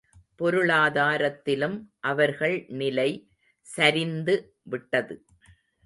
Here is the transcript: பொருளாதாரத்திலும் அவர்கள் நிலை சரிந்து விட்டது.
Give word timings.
பொருளாதாரத்திலும் 0.35 1.77
அவர்கள் 1.99 2.65
நிலை 2.67 3.09
சரிந்து 3.67 4.35
விட்டது. 4.63 5.15